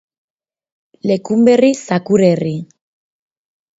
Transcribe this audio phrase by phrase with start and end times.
[1.11, 2.55] Lekunberri zakur herri.